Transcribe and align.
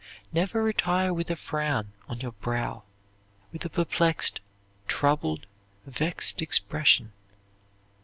Never 0.33 0.63
retire 0.63 1.13
with 1.13 1.29
a 1.29 1.35
frown 1.35 1.93
on 2.07 2.21
your 2.21 2.31
brow; 2.31 2.81
with 3.53 3.63
a 3.65 3.69
perplexed, 3.69 4.39
troubled, 4.87 5.45
vexed 5.85 6.41
expression. 6.41 7.11